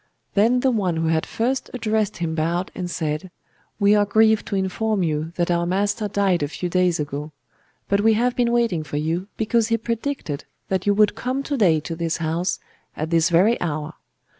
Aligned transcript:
Then 0.33 0.61
the 0.61 0.71
one 0.71 0.95
who 0.97 1.09
had 1.09 1.27
first 1.27 1.69
addressed 1.75 2.17
him 2.17 2.33
bowed 2.33 2.71
and 2.73 2.89
said: 2.89 3.29
'We 3.79 3.93
are 3.93 4.05
grieved 4.05 4.47
to 4.47 4.55
inform 4.55 5.03
you 5.03 5.31
that 5.35 5.51
our 5.51 5.67
master 5.67 6.07
died 6.07 6.41
a 6.41 6.47
few 6.47 6.69
days 6.69 6.99
ago. 6.99 7.31
But 7.87 8.01
we 8.01 8.13
have 8.15 8.35
been 8.35 8.51
waiting 8.51 8.81
for 8.83 8.97
you, 8.97 9.27
because 9.37 9.67
he 9.67 9.77
predicted 9.77 10.45
that 10.69 10.87
you 10.87 10.95
would 10.95 11.13
come 11.13 11.43
to 11.43 11.55
day 11.55 11.79
to 11.81 11.95
this 11.95 12.17
house, 12.17 12.59
at 12.97 13.11
this 13.11 13.29
very 13.29 13.61
hour. 13.61 13.93